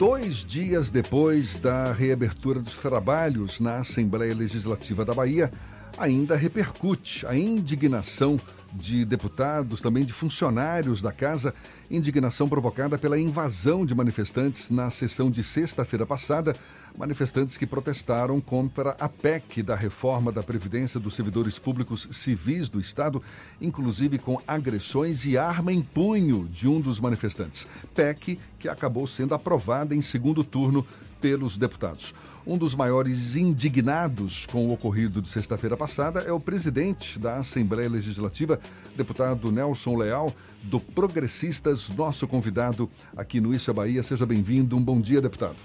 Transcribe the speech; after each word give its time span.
dois 0.00 0.36
dias 0.36 0.90
depois 0.90 1.58
da 1.58 1.92
reabertura 1.92 2.58
dos 2.58 2.78
trabalhos 2.78 3.60
na 3.60 3.80
Assembleia 3.80 4.34
Legislativa 4.34 5.04
da 5.04 5.12
Bahia, 5.12 5.52
ainda 5.98 6.34
repercute 6.36 7.26
a 7.26 7.36
indignação 7.36 8.40
de 8.72 9.04
deputados, 9.04 9.82
também 9.82 10.02
de 10.02 10.12
funcionários 10.14 11.02
da 11.02 11.12
casa, 11.12 11.54
indignação 11.90 12.48
provocada 12.48 12.96
pela 12.96 13.18
invasão 13.18 13.84
de 13.84 13.94
manifestantes 13.94 14.70
na 14.70 14.88
sessão 14.88 15.30
de 15.30 15.44
sexta-feira 15.44 16.06
passada, 16.06 16.56
manifestantes 16.96 17.56
que 17.56 17.66
protestaram 17.66 18.40
contra 18.40 18.96
a 18.98 19.08
PEC 19.08 19.62
da 19.62 19.74
reforma 19.74 20.30
da 20.30 20.42
Previdência 20.42 21.00
dos 21.00 21.14
servidores 21.14 21.58
públicos 21.58 22.08
civis 22.10 22.68
do 22.68 22.80
Estado, 22.80 23.22
inclusive 23.60 24.18
com 24.18 24.40
agressões 24.46 25.24
e 25.24 25.36
arma 25.36 25.72
em 25.72 25.82
punho 25.82 26.48
de 26.48 26.68
um 26.68 26.80
dos 26.80 27.00
manifestantes. 27.00 27.66
PEC 27.94 28.38
que 28.58 28.68
acabou 28.68 29.06
sendo 29.06 29.34
aprovada 29.34 29.94
em 29.94 30.02
segundo 30.02 30.44
turno 30.44 30.86
pelos 31.20 31.56
deputados. 31.56 32.14
Um 32.46 32.56
dos 32.56 32.74
maiores 32.74 33.36
indignados 33.36 34.46
com 34.46 34.66
o 34.66 34.72
ocorrido 34.72 35.20
de 35.20 35.28
sexta-feira 35.28 35.76
passada 35.76 36.20
é 36.20 36.32
o 36.32 36.40
presidente 36.40 37.18
da 37.18 37.36
Assembleia 37.36 37.88
Legislativa, 37.88 38.58
deputado 38.96 39.52
Nelson 39.52 39.96
Leal, 39.96 40.34
do 40.62 40.80
Progressistas, 40.80 41.88
nosso 41.90 42.26
convidado 42.26 42.88
aqui 43.16 43.40
no 43.40 43.54
Isso 43.54 43.70
é 43.70 43.74
Bahia. 43.74 44.02
Seja 44.02 44.24
bem-vindo. 44.24 44.76
Um 44.76 44.82
bom 44.82 45.00
dia, 45.00 45.20
deputado. 45.20 45.56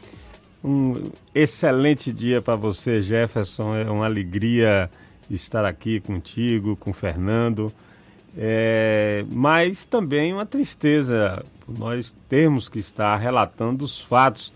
Um 0.66 1.12
excelente 1.36 2.12
dia 2.12 2.42
para 2.42 2.56
você, 2.56 3.00
Jefferson. 3.00 3.76
É 3.76 3.88
uma 3.88 4.06
alegria 4.06 4.90
estar 5.30 5.64
aqui 5.64 6.00
contigo, 6.00 6.76
com 6.76 6.90
o 6.90 6.94
Fernando. 6.94 7.72
É, 8.36 9.24
mas 9.30 9.86
também 9.86 10.34
uma 10.34 10.46
tristeza 10.46 11.46
nós 11.68 12.16
termos 12.28 12.68
que 12.68 12.80
estar 12.80 13.16
relatando 13.16 13.86
os 13.86 14.02
fatos 14.02 14.52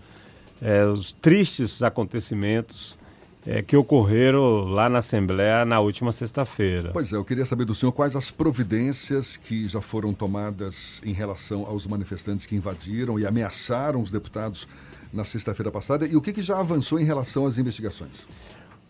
é, 0.60 0.84
os 0.84 1.12
tristes 1.12 1.82
acontecimentos 1.82 2.98
é, 3.46 3.62
que 3.62 3.76
ocorreram 3.76 4.64
lá 4.64 4.88
na 4.88 4.98
Assembleia 4.98 5.64
na 5.64 5.80
última 5.80 6.12
sexta-feira. 6.12 6.90
Pois 6.92 7.12
é, 7.12 7.16
eu 7.16 7.24
queria 7.24 7.46
saber 7.46 7.64
do 7.64 7.74
senhor 7.74 7.92
quais 7.92 8.14
as 8.14 8.30
providências 8.30 9.36
que 9.36 9.66
já 9.66 9.80
foram 9.80 10.12
tomadas 10.12 11.00
em 11.04 11.12
relação 11.12 11.64
aos 11.64 11.86
manifestantes 11.86 12.44
que 12.44 12.54
invadiram 12.54 13.18
e 13.18 13.26
ameaçaram 13.26 14.02
os 14.02 14.10
deputados 14.10 14.68
na 15.12 15.24
sexta-feira 15.24 15.70
passada 15.70 16.06
e 16.06 16.16
o 16.16 16.22
que, 16.22 16.32
que, 16.32 16.42
já 16.42 16.58
avançou 16.58 16.98
em 17.00 17.04
relação 17.04 17.46
às 17.46 17.58
investigações. 17.58 18.26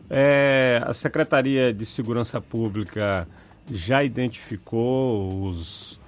É, 0.08 0.82
a 0.84 0.92
Secretaria 0.92 1.72
de 1.72 1.86
Segurança 1.86 2.40
Pública 2.40 3.26
já 3.70 4.02
identificou 4.02 5.44
os, 5.44 6.00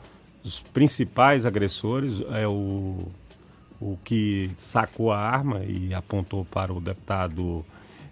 os 0.44 0.60
principais 0.60 1.46
agressores, 1.46 2.20
é 2.33 2.46
o 2.46 3.06
o 3.83 3.98
que 4.05 4.48
sacou 4.56 5.10
a 5.10 5.18
arma 5.18 5.64
e 5.64 5.92
apontou 5.92 6.44
para 6.44 6.72
o 6.72 6.80
deputado 6.80 7.66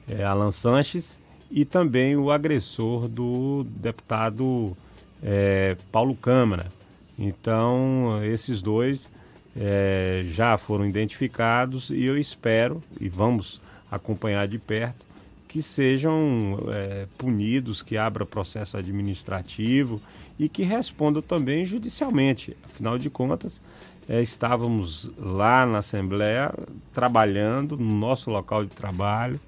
é, 0.08 0.24
Alan 0.24 0.50
Sanches 0.50 1.18
e 1.48 1.64
também 1.64 2.16
o 2.16 2.32
agressor 2.32 3.06
do 3.06 3.64
deputado 3.64 4.76
é, 5.22 5.76
Paulo 5.92 6.16
Câmara. 6.16 6.72
Então, 7.16 8.20
esses 8.24 8.60
dois 8.60 9.08
é, 9.56 10.22
já 10.26 10.56
foram 10.56 10.86
identificados 10.86 11.90
e 11.90 12.04
eu 12.04 12.16
espero, 12.16 12.82
e 13.00 13.08
vamos 13.08 13.60
acompanhar 13.90 14.46
de 14.46 14.58
perto, 14.58 15.04
que 15.48 15.60
sejam 15.62 16.58
é, 16.68 17.06
punidos, 17.18 17.82
que 17.82 17.96
abra 17.96 18.24
processo 18.24 18.76
administrativo 18.76 20.00
e 20.38 20.48
que 20.48 20.62
respondam 20.62 21.20
também 21.20 21.66
judicialmente. 21.66 22.56
Afinal 22.64 22.96
de 22.96 23.10
contas, 23.10 23.60
é, 24.08 24.22
estávamos 24.22 25.10
lá 25.18 25.66
na 25.66 25.78
Assembleia 25.78 26.52
trabalhando 26.92 27.76
no 27.76 27.94
nosso 27.94 28.30
local 28.30 28.64
de 28.64 28.70
trabalho. 28.70 29.40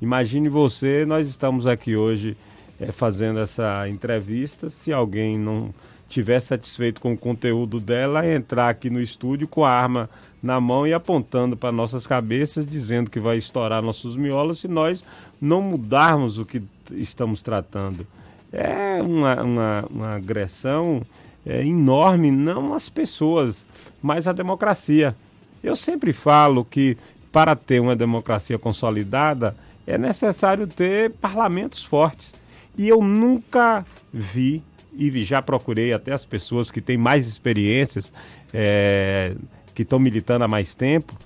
Imagine 0.00 0.48
você, 0.48 1.04
nós 1.04 1.28
estamos 1.28 1.66
aqui 1.66 1.94
hoje 1.94 2.36
é, 2.80 2.90
fazendo 2.90 3.38
essa 3.38 3.86
entrevista. 3.86 4.70
Se 4.70 4.92
alguém 4.92 5.38
não 5.38 5.74
tiver 6.10 6.40
satisfeito 6.40 7.00
com 7.00 7.12
o 7.12 7.16
conteúdo 7.16 7.80
dela, 7.80 8.26
entrar 8.26 8.68
aqui 8.68 8.90
no 8.90 9.00
estúdio 9.00 9.48
com 9.48 9.64
a 9.64 9.70
arma 9.70 10.10
na 10.42 10.60
mão 10.60 10.86
e 10.86 10.92
apontando 10.92 11.56
para 11.56 11.70
nossas 11.70 12.06
cabeças, 12.06 12.66
dizendo 12.66 13.10
que 13.10 13.20
vai 13.20 13.36
estourar 13.36 13.82
nossos 13.82 14.16
miolos 14.16 14.60
se 14.60 14.68
nós 14.68 15.04
não 15.40 15.62
mudarmos 15.62 16.38
o 16.38 16.44
que 16.44 16.62
estamos 16.92 17.42
tratando. 17.42 18.06
É 18.52 19.00
uma, 19.00 19.42
uma, 19.42 19.84
uma 19.88 20.14
agressão 20.16 21.02
é, 21.46 21.64
enorme, 21.64 22.30
não 22.30 22.74
as 22.74 22.88
pessoas, 22.88 23.64
mas 24.02 24.26
a 24.26 24.32
democracia. 24.32 25.14
Eu 25.62 25.76
sempre 25.76 26.12
falo 26.12 26.64
que 26.64 26.96
para 27.30 27.54
ter 27.54 27.80
uma 27.80 27.94
democracia 27.94 28.58
consolidada 28.58 29.54
é 29.86 29.96
necessário 29.96 30.66
ter 30.66 31.12
parlamentos 31.14 31.84
fortes. 31.84 32.32
E 32.76 32.88
eu 32.88 33.02
nunca 33.02 33.84
vi, 34.12 34.62
e 34.92 35.24
já 35.24 35.40
procurei 35.40 35.92
até 35.92 36.12
as 36.12 36.24
pessoas 36.24 36.70
que 36.70 36.80
têm 36.80 36.96
mais 36.96 37.26
experiências, 37.26 38.12
é, 38.52 39.34
que 39.74 39.82
estão 39.82 39.98
militando 39.98 40.44
há 40.44 40.48
mais 40.48 40.74
tempo, 40.74 41.16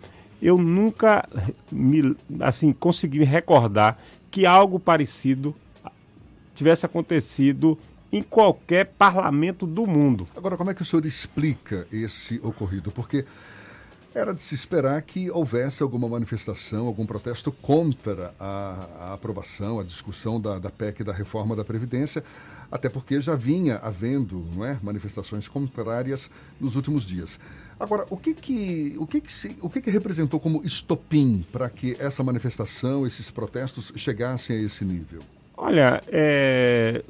eu 0.41 0.59
nunca 0.59 1.27
me, 1.71 2.17
assim, 2.41 2.73
consegui 2.73 3.25
recordar 3.25 3.99
que 4.31 4.45
algo 4.45 4.79
parecido 4.79 5.55
tivesse 6.55 6.87
acontecido 6.87 7.79
em 8.13 8.23
qualquer 8.23 8.87
parlamento 8.87 9.67
do 9.67 9.87
mundo. 9.87 10.27
Agora, 10.37 10.57
como 10.57 10.71
é 10.71 10.75
que 10.75 10.83
o 10.83 10.85
senhor 10.85 11.05
explica 11.05 11.87
esse 11.91 12.39
ocorrido? 12.45 12.93
Porque 12.93 13.25
era 14.15 14.33
de 14.33 14.41
se 14.41 14.55
esperar 14.55 15.03
que 15.03 15.29
houvesse 15.31 15.83
alguma 15.83 16.09
manifestação, 16.09 16.87
algum 16.87 17.05
protesto 17.05 17.51
contra 17.51 18.33
a, 18.39 18.89
a 19.01 19.15
aprovação, 19.15 19.81
a 19.81 19.83
discussão 19.83 20.41
da, 20.41 20.61
da 20.61 20.71
PEC 20.71 21.03
da 21.03 21.13
reforma 21.13 21.57
da 21.57 21.65
Previdência, 21.65 22.23
até 22.75 22.89
porque 22.89 23.21
já 23.21 23.37
vinha 23.37 23.77
havendo 23.77 24.45
não 24.53 24.65
é, 24.65 24.77
manifestações 24.83 25.47
contrárias 25.47 26.29
nos 26.61 26.75
últimos 26.75 27.07
dias. 27.07 27.39
Agora, 27.79 28.05
o 28.11 28.17
que 28.17 28.35
que, 28.35 28.97
o 28.99 29.07
que, 29.07 29.21
que, 29.21 29.33
se, 29.33 29.57
o 29.63 29.71
que, 29.71 29.81
que 29.81 29.91
representou 29.91 30.41
como 30.41 30.61
estopim 30.65 31.47
para 31.53 31.71
que 31.71 31.97
essa 32.01 32.25
manifestação, 32.25 33.07
esses 33.07 33.31
protestos 33.31 33.93
chegassem 33.95 34.57
a 34.57 34.61
esse 34.61 34.85
nível? 34.85 35.21
Olha, 35.57 36.03
é, 36.09 37.05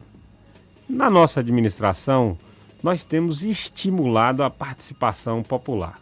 na 0.86 1.08
nossa 1.08 1.40
administração, 1.40 2.36
nós 2.82 3.02
temos 3.02 3.42
estimulado 3.42 4.42
a 4.42 4.50
participação 4.50 5.42
popular. 5.42 5.98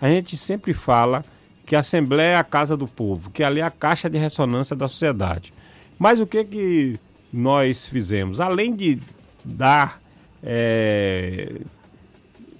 A 0.00 0.08
gente 0.08 0.36
sempre 0.36 0.74
fala 0.74 1.24
que 1.64 1.76
a 1.76 1.80
Assembleia 1.80 2.30
é 2.30 2.36
a 2.36 2.42
casa 2.42 2.76
do 2.76 2.88
povo, 2.88 3.30
que 3.30 3.44
ali 3.44 3.60
é 3.60 3.64
a 3.64 3.70
caixa 3.70 4.10
de 4.10 4.18
ressonância 4.18 4.74
da 4.74 4.88
sociedade. 4.88 5.54
Mas 5.96 6.18
o 6.18 6.26
que, 6.26 6.44
que 6.44 7.00
nós 7.32 7.88
fizemos? 7.88 8.40
Além 8.40 8.74
de 8.74 8.98
dar 9.44 10.00
é, 10.42 11.60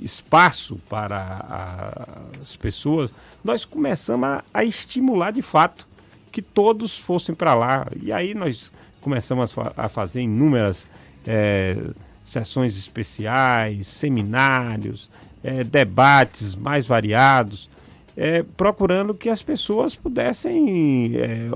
espaço 0.00 0.80
para 0.88 2.06
as 2.40 2.56
pessoas, 2.56 3.12
nós 3.42 3.64
começamos 3.64 4.28
a, 4.28 4.44
a, 4.52 4.64
estimular 4.64 5.32
de 5.32 5.42
fato 5.42 5.86
que 6.30 6.42
todos 6.42 6.96
fossem 6.96 7.34
para 7.34 7.54
lá. 7.54 7.86
E 8.00 8.12
aí 8.12 8.34
nós 8.34 8.70
começamos 9.00 9.54
a, 9.58 9.84
a 9.84 9.88
fazer 9.88 10.20
inúmeras 10.20 10.86
é, 11.26 11.76
sessões 12.24 12.76
especiais, 12.76 13.86
seminários, 13.86 15.10
é, 15.42 15.64
debates 15.64 16.54
mais 16.54 16.86
variados, 16.86 17.70
é, 18.16 18.42
procurando 18.42 19.14
que 19.14 19.28
as 19.28 19.42
pessoas 19.42 19.94
pudessem 19.94 21.12
é, 21.16 21.48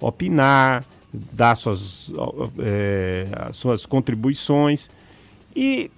opinar, 0.00 0.84
dar 1.12 1.56
suas, 1.56 2.10
é, 2.58 3.50
suas 3.52 3.86
contribuições. 3.86 4.90
E 5.54 5.90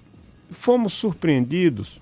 fomos 0.50 0.92
surpreendidos, 0.94 2.00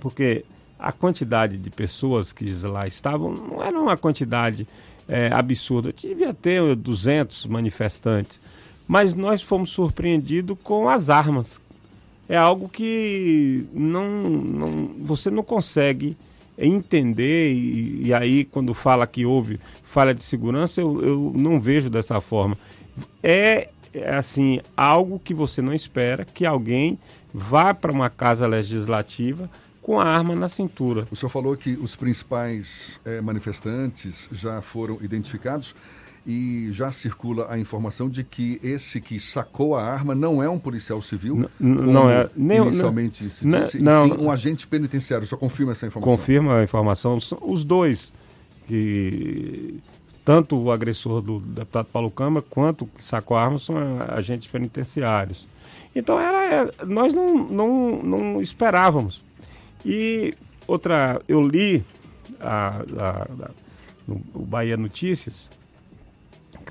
porque 0.00 0.44
a 0.78 0.92
quantidade 0.92 1.56
de 1.56 1.70
pessoas 1.70 2.32
que 2.32 2.50
lá 2.62 2.86
estavam 2.86 3.32
não 3.32 3.62
era 3.62 3.78
uma 3.78 3.96
quantidade 3.96 4.66
é, 5.08 5.30
absurda. 5.32 5.92
Devia 5.92 6.32
ter 6.32 6.74
200 6.74 7.46
manifestantes 7.46 8.40
mas 8.86 9.14
nós 9.14 9.42
fomos 9.42 9.70
surpreendidos 9.70 10.56
com 10.62 10.88
as 10.88 11.08
armas. 11.10 11.60
É 12.28 12.36
algo 12.36 12.68
que 12.68 13.66
não, 13.72 14.06
não 14.22 14.90
você 15.00 15.30
não 15.30 15.42
consegue 15.42 16.16
entender, 16.56 17.52
e, 17.52 18.06
e, 18.06 18.14
aí 18.14 18.44
quando 18.44 18.72
fala 18.74 19.06
que 19.06 19.26
houve 19.26 19.58
falha 19.82 20.14
de 20.14 20.22
segurança, 20.22 20.80
eu, 20.80 21.02
eu 21.02 21.32
não 21.34 21.60
vejo 21.60 21.90
dessa 21.90 22.20
forma. 22.20 22.56
É, 23.22 23.68
é 23.92 24.14
assim, 24.14 24.60
algo 24.76 25.18
que 25.18 25.34
você 25.34 25.60
não 25.60 25.72
espera, 25.72 26.24
que 26.24 26.46
alguém 26.46 26.98
vá 27.32 27.74
para 27.74 27.92
uma 27.92 28.08
casa 28.08 28.46
legislativa 28.46 29.50
com 29.82 30.00
a 30.00 30.04
arma 30.04 30.34
na 30.34 30.48
cintura. 30.48 31.06
O 31.10 31.16
senhor 31.16 31.28
falou 31.28 31.56
que 31.56 31.72
os 31.72 31.94
principais 31.94 32.98
é, 33.04 33.20
manifestantes 33.20 34.28
já 34.32 34.62
foram 34.62 34.98
identificados. 35.02 35.74
E 36.26 36.68
já 36.72 36.90
circula 36.90 37.46
a 37.50 37.58
informação 37.58 38.08
de 38.08 38.24
que 38.24 38.58
esse 38.62 39.00
que 39.00 39.20
sacou 39.20 39.76
a 39.76 39.82
arma 39.84 40.14
não 40.14 40.42
é 40.42 40.48
um 40.48 40.58
policial 40.58 41.02
civil, 41.02 41.50
não, 41.60 41.82
não 41.82 42.10
é 42.10 42.30
nem 42.34 42.58
inicialmente 42.58 43.24
não, 43.24 43.30
se 43.30 43.44
disse, 43.44 43.78
não, 43.78 44.06
sim 44.06 44.22
um 44.22 44.30
agente 44.30 44.66
penitenciário. 44.66 45.26
Só 45.26 45.36
confirma 45.36 45.72
essa 45.72 45.86
informação. 45.86 46.16
Confirma 46.16 46.58
a 46.60 46.62
informação. 46.62 47.18
Os 47.42 47.64
dois 47.64 48.12
que 48.66 49.80
tanto 50.24 50.56
o 50.56 50.72
agressor 50.72 51.20
do 51.20 51.38
deputado 51.40 51.86
Paulo 51.92 52.10
Câmara 52.10 52.44
quanto 52.48 52.84
o 52.84 52.86
que 52.86 53.04
sacou 53.04 53.36
a 53.36 53.44
arma 53.44 53.58
são 53.58 53.76
agentes 54.08 54.48
penitenciários. 54.48 55.46
Então 55.94 56.18
era, 56.18 56.72
nós 56.86 57.12
não, 57.12 57.34
não, 57.44 58.02
não 58.02 58.42
esperávamos. 58.42 59.22
E 59.84 60.34
outra, 60.66 61.20
eu 61.28 61.42
li 61.42 61.84
a, 62.40 62.82
a, 62.98 63.10
a, 63.22 63.50
no, 64.08 64.20
o 64.32 64.40
Bahia 64.40 64.76
Notícias, 64.78 65.50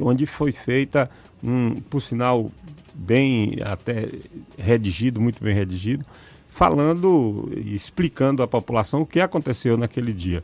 onde 0.01 0.25
foi 0.25 0.51
feita 0.51 1.09
um, 1.43 1.81
por 1.89 2.01
sinal, 2.01 2.49
bem 2.93 3.57
até 3.63 4.09
redigido, 4.57 5.19
muito 5.19 5.43
bem 5.43 5.53
redigido, 5.53 6.05
falando 6.49 7.49
explicando 7.65 8.41
à 8.41 8.47
população 8.47 9.01
o 9.01 9.05
que 9.05 9.19
aconteceu 9.19 9.77
naquele 9.77 10.13
dia. 10.13 10.43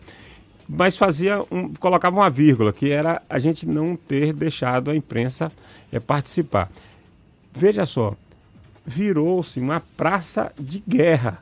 Mas 0.67 0.97
fazia 0.97 1.41
um, 1.49 1.73
colocava 1.73 2.17
uma 2.17 2.29
vírgula, 2.29 2.73
que 2.73 2.91
era 2.91 3.21
a 3.29 3.39
gente 3.39 3.67
não 3.67 3.95
ter 3.95 4.33
deixado 4.33 4.91
a 4.91 4.95
imprensa 4.95 5.51
é, 5.91 5.99
participar. 5.99 6.69
Veja 7.53 7.85
só, 7.85 8.15
virou-se 8.85 9.59
uma 9.59 9.81
praça 9.97 10.51
de 10.59 10.83
guerra. 10.87 11.41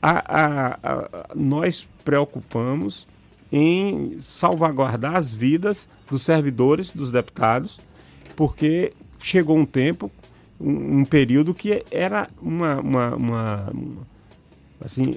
A, 0.00 0.10
a, 0.10 0.78
a, 0.82 1.08
nós 1.34 1.88
preocupamos 2.04 3.06
em 3.52 4.18
salvaguardar 4.18 5.14
as 5.14 5.34
vidas 5.34 5.86
dos 6.08 6.22
servidores, 6.22 6.90
dos 6.90 7.10
deputados, 7.10 7.78
porque 8.34 8.94
chegou 9.20 9.58
um 9.58 9.66
tempo, 9.66 10.10
um, 10.58 11.00
um 11.00 11.04
período 11.04 11.52
que 11.52 11.84
era 11.90 12.30
uma, 12.40 12.80
uma, 12.80 13.14
uma, 13.14 13.72
assim, 14.80 15.16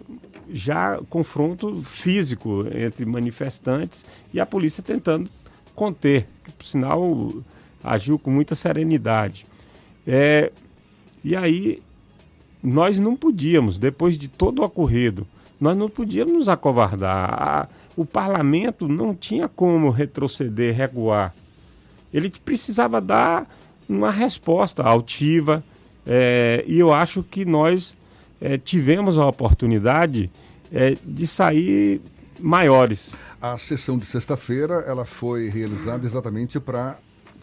já 0.51 0.99
confronto 1.09 1.81
físico 1.83 2.65
entre 2.75 3.05
manifestantes 3.05 4.05
e 4.33 4.39
a 4.39 4.45
polícia 4.45 4.83
tentando 4.83 5.29
conter, 5.73 6.27
que 6.43 6.51
por 6.51 6.65
sinal 6.65 7.33
agiu 7.81 8.19
com 8.19 8.29
muita 8.29 8.53
serenidade. 8.53 9.45
É, 10.05 10.51
e 11.23 11.35
aí 11.35 11.81
nós 12.61 12.99
não 12.99 13.15
podíamos, 13.15 13.79
depois 13.79 14.17
de 14.17 14.27
todo 14.27 14.59
o 14.59 14.65
ocorrido, 14.65 15.25
nós 15.59 15.77
não 15.77 15.89
podíamos 15.89 16.33
nos 16.33 16.49
acovardar. 16.49 17.33
A, 17.33 17.67
o 17.95 18.05
parlamento 18.05 18.87
não 18.87 19.15
tinha 19.15 19.47
como 19.47 19.89
retroceder, 19.89 20.75
recuar. 20.75 21.33
Ele 22.13 22.29
precisava 22.29 22.99
dar 22.99 23.47
uma 23.87 24.11
resposta 24.11 24.83
altiva, 24.83 25.63
é, 26.05 26.63
e 26.67 26.79
eu 26.79 26.91
acho 26.93 27.23
que 27.23 27.45
nós 27.45 27.93
é, 28.41 28.57
tivemos 28.57 29.17
a 29.17 29.25
oportunidade 29.25 30.29
é, 30.71 30.97
de 31.03 31.27
sair 31.27 32.01
maiores. 32.39 33.11
A 33.41 33.57
sessão 33.57 33.97
de 33.97 34.05
sexta-feira 34.05 34.83
ela 34.87 35.05
foi 35.05 35.49
realizada 35.49 36.05
exatamente 36.05 36.59
para 36.59 36.97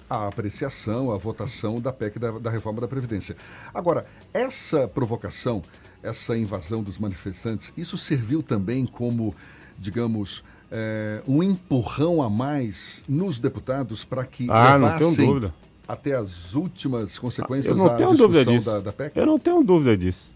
a 0.08 0.28
apreciação, 0.28 1.10
a 1.10 1.16
votação 1.16 1.80
da 1.80 1.92
PEC 1.92 2.18
da, 2.18 2.32
da 2.32 2.50
reforma 2.50 2.80
da 2.80 2.88
Previdência. 2.88 3.36
Agora, 3.72 4.04
essa 4.34 4.86
provocação, 4.86 5.62
essa 6.02 6.36
invasão 6.36 6.82
dos 6.82 6.98
manifestantes, 6.98 7.72
isso 7.76 7.96
serviu 7.96 8.42
também 8.42 8.84
como 8.84 9.34
digamos, 9.82 10.42
é, 10.70 11.20
um 11.26 11.42
empurrão 11.42 12.22
a 12.22 12.30
mais 12.30 13.04
nos 13.08 13.38
deputados 13.38 14.04
para 14.04 14.24
que 14.24 14.46
ah, 14.48 14.76
levassem 14.76 15.52
até 15.86 16.14
as 16.14 16.54
últimas 16.54 17.18
consequências 17.18 17.76
da 17.78 17.96
discussão 17.96 18.60
da, 18.60 18.80
da 18.80 18.92
PEC? 18.92 19.18
Eu 19.18 19.26
não 19.26 19.38
tenho 19.38 19.62
dúvida 19.62 19.96
disso. 19.96 20.30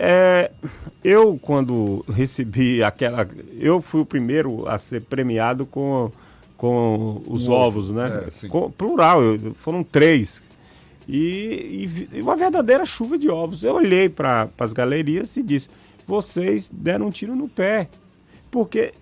É, 0.00 0.52
eu, 1.02 1.38
quando 1.42 2.04
recebi 2.08 2.82
aquela. 2.82 3.28
Eu 3.58 3.82
fui 3.82 4.00
o 4.00 4.06
primeiro 4.06 4.66
a 4.68 4.78
ser 4.78 5.02
premiado 5.02 5.66
com, 5.66 6.12
com 6.56 7.20
os 7.26 7.48
um 7.48 7.52
ovos, 7.52 7.90
ovo. 7.90 7.98
né? 7.98 8.28
É, 8.44 8.48
com, 8.48 8.70
plural, 8.70 9.20
eu, 9.20 9.54
foram 9.56 9.82
três. 9.82 10.40
E, 11.08 11.88
e, 12.12 12.22
uma 12.22 12.36
verdadeira 12.36 12.84
chuva 12.84 13.18
de 13.18 13.28
ovos. 13.28 13.64
Eu 13.64 13.74
olhei 13.74 14.08
para 14.08 14.48
as 14.58 14.72
galerias 14.72 15.36
e 15.36 15.42
disse: 15.42 15.68
vocês 16.06 16.70
deram 16.72 17.08
um 17.08 17.10
tiro 17.10 17.34
no 17.34 17.48
pé 17.48 17.88
porque 18.50 18.92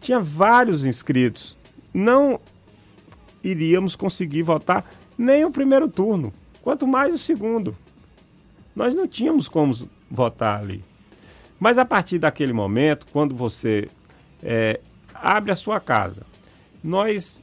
tinha 0.00 0.20
vários 0.20 0.84
inscritos. 0.84 1.56
Não 1.92 2.40
iríamos 3.42 3.94
conseguir 3.94 4.42
votar 4.42 4.84
nem 5.16 5.44
o 5.44 5.50
primeiro 5.50 5.88
turno, 5.88 6.32
quanto 6.62 6.86
mais 6.86 7.14
o 7.14 7.18
segundo. 7.18 7.76
Nós 8.74 8.94
não 8.94 9.06
tínhamos 9.06 9.48
como 9.48 9.88
votar 10.10 10.60
ali. 10.60 10.82
Mas 11.58 11.78
a 11.78 11.84
partir 11.84 12.18
daquele 12.18 12.52
momento, 12.52 13.06
quando 13.12 13.34
você 13.34 13.88
é, 14.42 14.80
abre 15.14 15.52
a 15.52 15.56
sua 15.56 15.78
casa, 15.80 16.22
nós, 16.82 17.42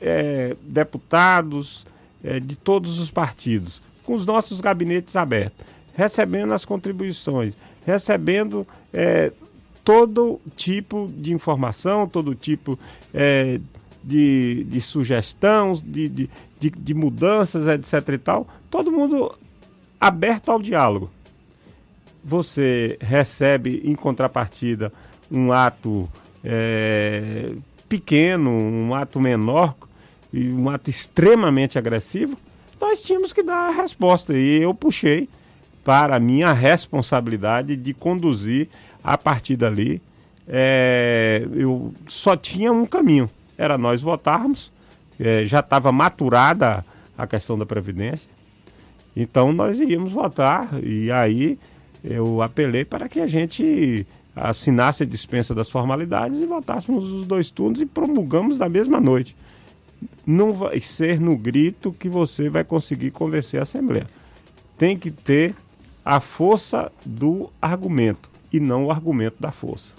é, 0.00 0.56
deputados 0.60 1.86
é, 2.22 2.40
de 2.40 2.56
todos 2.56 2.98
os 2.98 3.10
partidos, 3.10 3.80
com 4.04 4.14
os 4.14 4.26
nossos 4.26 4.60
gabinetes 4.60 5.16
abertos, 5.16 5.64
recebendo 5.94 6.52
as 6.52 6.64
contribuições, 6.64 7.54
recebendo 7.86 8.66
é, 8.92 9.32
todo 9.84 10.40
tipo 10.56 11.10
de 11.16 11.32
informação, 11.32 12.08
todo 12.08 12.34
tipo 12.34 12.78
é, 13.12 13.60
de, 14.02 14.64
de 14.64 14.80
sugestão, 14.80 15.74
de, 15.74 16.08
de, 16.08 16.30
de, 16.58 16.94
mudanças, 16.94 17.66
etc. 17.66 18.14
e 18.14 18.18
tal, 18.18 18.48
todo 18.70 18.90
mundo 18.90 19.34
aberto 20.00 20.50
ao 20.50 20.60
diálogo. 20.60 21.10
Você 22.24 22.96
recebe 23.00 23.82
em 23.84 23.94
contrapartida 23.94 24.90
um 25.30 25.52
ato 25.52 26.08
é, 26.42 27.52
pequeno, 27.88 28.50
um 28.50 28.94
ato 28.94 29.20
menor 29.20 29.74
e 30.32 30.48
um 30.50 30.68
ato 30.68 30.90
extremamente 30.90 31.78
agressivo, 31.78 32.36
nós 32.80 33.02
tínhamos 33.02 33.32
que 33.32 33.42
dar 33.42 33.68
a 33.68 33.70
resposta. 33.70 34.36
E 34.36 34.62
eu 34.62 34.74
puxei 34.74 35.28
para 35.84 36.16
a 36.16 36.20
minha 36.20 36.52
responsabilidade 36.52 37.76
de 37.76 37.94
conduzir 37.94 38.68
a 39.04 39.18
partir 39.18 39.56
dali, 39.56 40.00
é, 40.48 41.46
eu 41.52 41.92
só 42.06 42.34
tinha 42.34 42.72
um 42.72 42.86
caminho, 42.86 43.28
era 43.58 43.76
nós 43.76 44.00
votarmos, 44.00 44.72
é, 45.20 45.44
já 45.44 45.60
estava 45.60 45.92
maturada 45.92 46.84
a 47.16 47.26
questão 47.26 47.58
da 47.58 47.66
Previdência, 47.66 48.30
então 49.14 49.52
nós 49.52 49.78
iríamos 49.78 50.10
votar, 50.10 50.70
e 50.82 51.12
aí 51.12 51.58
eu 52.02 52.40
apelei 52.40 52.84
para 52.84 53.08
que 53.08 53.20
a 53.20 53.26
gente 53.26 54.06
assinasse 54.34 55.02
a 55.02 55.06
dispensa 55.06 55.54
das 55.54 55.70
formalidades 55.70 56.40
e 56.40 56.46
votássemos 56.46 57.04
os 57.12 57.26
dois 57.26 57.50
turnos 57.50 57.80
e 57.80 57.86
promulgamos 57.86 58.58
na 58.58 58.68
mesma 58.68 59.00
noite. 59.00 59.36
Não 60.26 60.52
vai 60.52 60.80
ser 60.80 61.20
no 61.20 61.36
grito 61.36 61.92
que 61.92 62.08
você 62.08 62.48
vai 62.48 62.64
conseguir 62.64 63.10
convencer 63.10 63.60
a 63.60 63.62
Assembleia. 63.62 64.08
Tem 64.76 64.98
que 64.98 65.10
ter 65.10 65.54
a 66.04 66.18
força 66.18 66.90
do 67.06 67.48
argumento 67.62 68.33
e 68.54 68.60
não 68.60 68.86
o 68.86 68.90
argumento 68.92 69.34
da 69.40 69.50
força. 69.50 69.92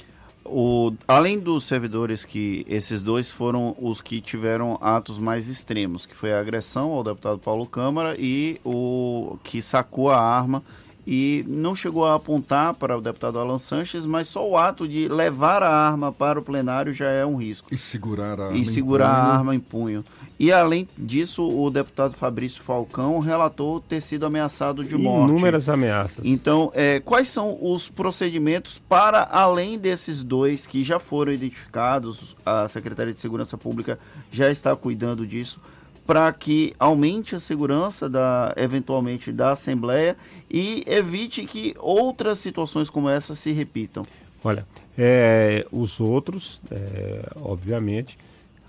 O, 0.46 0.94
além 1.06 1.38
dos 1.40 1.66
servidores 1.66 2.24
que 2.24 2.66
esses 2.70 3.02
dois 3.02 3.30
foram 3.30 3.76
os 3.78 4.00
que 4.00 4.22
tiveram 4.22 4.78
atos 4.80 5.18
mais 5.18 5.50
extremos, 5.50 6.06
que 6.06 6.16
foi 6.16 6.32
a 6.32 6.40
agressão 6.40 6.92
ao 6.92 7.04
deputado 7.04 7.38
Paulo 7.38 7.66
Câmara 7.66 8.16
e 8.18 8.62
o 8.64 9.38
que 9.44 9.62
sacou 9.62 10.10
a 10.10 10.22
arma 10.22 10.64
e 11.08 11.46
não 11.48 11.76
chegou 11.76 12.06
a 12.06 12.16
apontar 12.16 12.74
para 12.74 12.98
o 12.98 13.02
deputado 13.02 13.40
Alan 13.40 13.60
Sanches, 13.60 14.06
mas 14.06 14.28
só 14.28 14.48
o 14.48 14.58
ato 14.58 14.88
de 14.88 15.08
levar 15.08 15.62
a 15.62 15.70
arma 15.70 16.12
para 16.12 16.40
o 16.40 16.42
plenário 16.42 16.94
já 16.94 17.08
é 17.08 17.26
um 17.26 17.36
risco. 17.36 17.74
E 17.74 17.78
segurar 17.78 18.40
a 18.40 18.46
arma. 18.46 18.58
E 18.58 18.66
segurar 18.66 19.10
a 19.10 19.38
arma 19.38 19.56
em 19.56 19.60
punho. 19.60 20.04
E 20.38 20.52
além 20.52 20.88
disso, 20.98 21.48
o 21.48 21.70
deputado 21.70 22.14
Fabrício 22.14 22.62
Falcão 22.62 23.20
relatou 23.20 23.80
ter 23.80 24.02
sido 24.02 24.26
ameaçado 24.26 24.84
de 24.84 24.98
morte. 24.98 25.30
Inúmeras 25.30 25.70
ameaças. 25.70 26.26
Então, 26.26 26.72
é, 26.74 27.00
quais 27.00 27.30
são 27.30 27.58
os 27.62 27.88
procedimentos 27.88 28.78
para 28.90 29.24
além 29.24 29.78
desses 29.78 30.24
dois 30.24 30.68
que 30.68 30.84
já 30.84 31.00
foram 31.00 31.32
identificados? 31.32 32.36
A 32.46 32.68
Secretaria 32.68 33.14
de 33.14 33.20
Segurança 33.20 33.58
Pública 33.58 33.98
já 34.30 34.52
está 34.52 34.76
cuidando 34.76 35.26
disso 35.26 35.60
para 36.06 36.32
que 36.32 36.74
aumente 36.80 37.36
a 37.36 37.40
segurança 37.40 38.08
da 38.08 38.54
eventualmente 38.56 39.32
da 39.32 39.52
Assembleia 39.52 40.16
e 40.50 40.84
evite 40.86 41.46
que 41.46 41.74
outras 41.80 42.40
situações 42.40 42.90
como 42.90 43.10
essa 43.10 43.34
se 43.34 43.52
repitam. 43.52 44.04
Olha, 44.44 44.66
é, 44.98 45.66
os 45.72 46.00
outros, 46.00 46.62
é, 46.70 47.30
obviamente, 47.38 48.18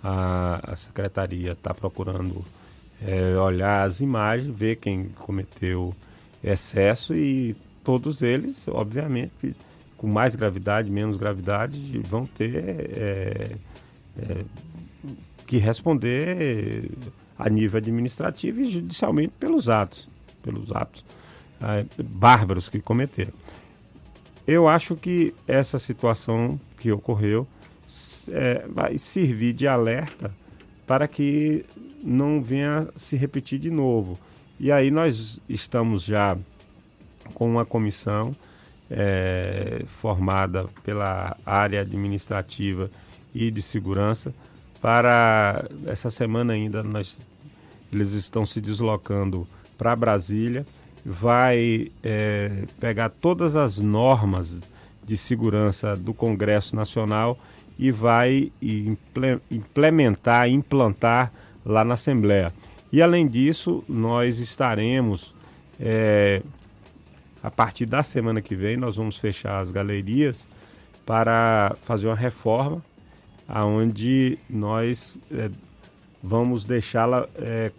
a, 0.02 0.72
a 0.72 0.76
secretaria 0.76 1.52
está 1.52 1.74
procurando 1.74 2.44
é, 3.04 3.36
olhar 3.36 3.84
as 3.84 4.00
imagens, 4.00 4.54
ver 4.54 4.76
quem 4.76 5.10
cometeu 5.20 5.94
excesso 6.42 7.14
e 7.14 7.54
todos 7.84 8.22
eles, 8.22 8.66
obviamente, 8.68 9.54
com 9.96 10.06
mais 10.06 10.34
gravidade, 10.34 10.90
menos 10.90 11.16
gravidade, 11.16 11.78
vão 12.00 12.26
ter 12.26 12.54
é, 12.56 13.56
é, 14.18 14.44
que 15.46 15.58
responder 15.58 16.90
a 17.38 17.48
nível 17.48 17.78
administrativo 17.78 18.60
e 18.60 18.70
judicialmente 18.70 19.32
pelos 19.38 19.68
atos, 19.68 20.08
pelos 20.42 20.74
atos 20.74 21.04
ah, 21.60 21.84
bárbaros 21.98 22.68
que 22.68 22.80
cometeram. 22.80 23.32
Eu 24.46 24.68
acho 24.68 24.94
que 24.94 25.34
essa 25.46 25.78
situação 25.78 26.58
que 26.78 26.92
ocorreu 26.92 27.46
é, 28.30 28.64
vai 28.68 28.96
servir 28.98 29.52
de 29.52 29.66
alerta 29.66 30.32
para 30.86 31.08
que 31.08 31.64
não 32.02 32.40
venha 32.40 32.88
se 32.96 33.16
repetir 33.16 33.58
de 33.58 33.70
novo. 33.70 34.18
E 34.58 34.70
aí 34.70 34.90
nós 34.90 35.40
estamos 35.48 36.04
já 36.04 36.38
com 37.34 37.50
uma 37.50 37.66
comissão 37.66 38.34
é, 38.90 39.82
formada 39.86 40.66
pela 40.84 41.36
área 41.44 41.80
administrativa 41.80 42.88
e 43.34 43.50
de 43.50 43.60
segurança 43.60 44.32
para 44.86 45.68
essa 45.84 46.10
semana 46.10 46.52
ainda 46.52 46.80
nós 46.80 47.18
eles 47.92 48.12
estão 48.12 48.46
se 48.46 48.60
deslocando 48.60 49.44
para 49.76 49.96
Brasília 49.96 50.64
vai 51.04 51.90
é, 52.04 52.62
pegar 52.78 53.08
todas 53.08 53.56
as 53.56 53.78
normas 53.78 54.60
de 55.04 55.16
segurança 55.16 55.96
do 55.96 56.14
Congresso 56.14 56.76
Nacional 56.76 57.36
e 57.76 57.90
vai 57.90 58.52
implementar, 59.50 60.48
implantar 60.48 61.32
lá 61.64 61.84
na 61.84 61.94
Assembleia. 61.94 62.52
E 62.92 63.02
além 63.02 63.26
disso, 63.26 63.82
nós 63.88 64.38
estaremos, 64.38 65.34
é, 65.80 66.42
a 67.42 67.50
partir 67.50 67.86
da 67.86 68.04
semana 68.04 68.40
que 68.40 68.54
vem, 68.54 68.76
nós 68.76 68.94
vamos 68.94 69.16
fechar 69.16 69.58
as 69.58 69.72
galerias 69.72 70.46
para 71.04 71.74
fazer 71.82 72.06
uma 72.06 72.14
reforma, 72.14 72.80
aonde 73.48 74.38
nós 74.48 75.18
é, 75.30 75.50
vamos 76.22 76.64
deixá-la 76.64 77.26
é, 77.36 77.70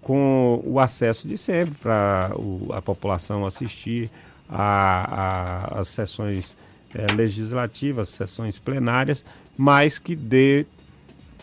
com 0.00 0.62
o 0.64 0.78
acesso 0.78 1.26
de 1.26 1.36
sempre 1.36 1.74
para 1.76 2.30
a 2.74 2.82
população 2.82 3.46
assistir 3.46 4.10
às 4.48 5.88
sessões 5.88 6.54
é, 6.94 7.12
legislativas, 7.12 8.10
sessões 8.10 8.58
plenárias, 8.58 9.24
mas 9.56 9.98
que 9.98 10.14
dê 10.14 10.66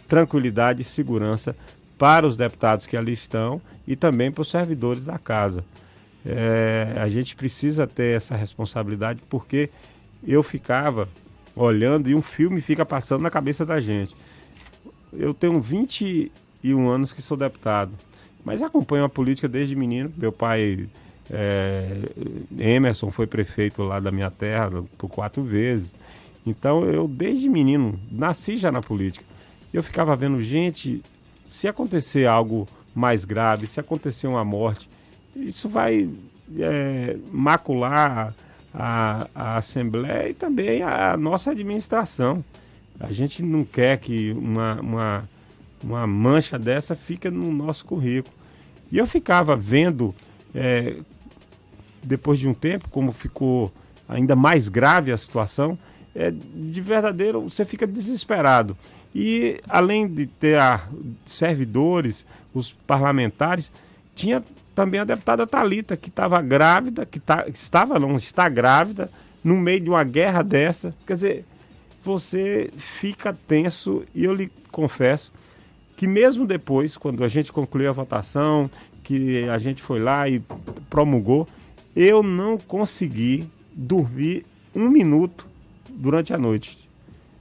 tranquilidade 0.07 0.81
e 0.81 0.85
segurança 0.85 1.55
para 1.97 2.27
os 2.27 2.37
deputados 2.37 2.85
que 2.85 2.97
ali 2.97 3.13
estão 3.13 3.61
e 3.87 3.95
também 3.95 4.31
para 4.31 4.41
os 4.41 4.49
servidores 4.49 5.03
da 5.03 5.17
casa. 5.17 5.63
É, 6.25 6.97
a 6.97 7.09
gente 7.09 7.35
precisa 7.35 7.87
ter 7.87 8.17
essa 8.17 8.35
responsabilidade 8.35 9.21
porque 9.29 9.69
eu 10.25 10.43
ficava 10.43 11.07
olhando 11.55 12.09
e 12.09 12.15
um 12.15 12.21
filme 12.21 12.61
fica 12.61 12.85
passando 12.85 13.21
na 13.21 13.29
cabeça 13.29 13.65
da 13.65 13.79
gente. 13.79 14.15
Eu 15.13 15.33
tenho 15.33 15.59
21 15.59 16.89
anos 16.89 17.11
que 17.11 17.21
sou 17.21 17.37
deputado. 17.37 17.91
Mas 18.43 18.61
acompanho 18.61 19.03
a 19.03 19.09
política 19.09 19.47
desde 19.47 19.75
menino. 19.75 20.11
Meu 20.17 20.31
pai, 20.31 20.87
é, 21.29 21.97
Emerson, 22.57 23.11
foi 23.11 23.27
prefeito 23.27 23.83
lá 23.83 23.99
da 23.99 24.11
minha 24.11 24.31
terra 24.31 24.83
por 24.97 25.09
quatro 25.09 25.43
vezes. 25.43 25.93
Então 26.45 26.83
eu, 26.85 27.07
desde 27.07 27.47
menino, 27.47 27.99
nasci 28.11 28.57
já 28.57 28.71
na 28.71 28.81
política. 28.81 29.23
Eu 29.73 29.83
ficava 29.83 30.15
vendo, 30.15 30.41
gente, 30.41 31.03
se 31.47 31.67
acontecer 31.67 32.25
algo 32.25 32.67
mais 32.95 33.25
grave, 33.25 33.67
se 33.67 33.79
acontecer 33.79 34.27
uma 34.27 34.43
morte, 34.43 34.89
isso 35.35 35.69
vai 35.69 36.09
é, 36.57 37.17
macular 37.31 38.33
a, 38.73 39.27
a 39.33 39.57
Assembleia 39.57 40.29
e 40.29 40.33
também 40.33 40.81
a 40.81 41.15
nossa 41.17 41.51
administração. 41.51 42.43
A 42.99 43.11
gente 43.11 43.43
não 43.43 43.63
quer 43.65 43.97
que 43.97 44.31
uma, 44.31 44.79
uma 44.79 45.29
uma 45.83 46.05
mancha 46.05 46.57
dessa 46.57 46.95
fica 46.95 47.31
no 47.31 47.51
nosso 47.51 47.85
currículo. 47.85 48.33
E 48.91 48.97
eu 48.97 49.07
ficava 49.07 49.55
vendo, 49.55 50.13
é, 50.53 50.97
depois 52.03 52.39
de 52.39 52.47
um 52.47 52.53
tempo, 52.53 52.89
como 52.89 53.11
ficou 53.11 53.71
ainda 54.07 54.35
mais 54.35 54.69
grave 54.69 55.11
a 55.11 55.17
situação, 55.17 55.77
é, 56.13 56.31
de 56.31 56.81
verdadeiro, 56.81 57.41
você 57.41 57.63
fica 57.63 57.87
desesperado. 57.87 58.77
E 59.15 59.59
além 59.67 60.07
de 60.07 60.25
ter 60.25 60.59
servidores, 61.25 62.25
os 62.53 62.71
parlamentares, 62.71 63.71
tinha 64.13 64.43
também 64.73 64.99
a 64.99 65.03
deputada 65.03 65.45
Talita 65.45 65.97
que 65.97 66.09
estava 66.09 66.41
grávida, 66.41 67.05
que 67.05 67.19
tá, 67.19 67.45
estava 67.47 67.99
não, 67.99 68.17
está 68.17 68.47
grávida, 68.49 69.09
no 69.43 69.55
meio 69.57 69.81
de 69.81 69.89
uma 69.89 70.03
guerra 70.03 70.41
dessa. 70.41 70.93
Quer 71.05 71.15
dizer, 71.15 71.45
você 72.03 72.69
fica 72.75 73.37
tenso 73.47 74.03
e 74.13 74.23
eu 74.23 74.33
lhe 74.33 74.51
confesso 74.71 75.31
que 75.95 76.07
mesmo 76.07 76.47
depois, 76.47 76.97
quando 76.97 77.23
a 77.23 77.27
gente 77.27 77.51
concluiu 77.51 77.89
a 77.89 77.93
votação, 77.93 78.69
que 79.03 79.47
a 79.49 79.59
gente 79.59 79.83
foi 79.83 79.99
lá 79.99 80.27
e 80.27 80.41
promulgou, 80.89 81.47
eu 81.95 82.23
não 82.23 82.57
consegui 82.57 83.47
dormir 83.73 84.45
um 84.73 84.89
minuto 84.89 85.45
durante 85.89 86.33
a 86.33 86.37
noite 86.37 86.80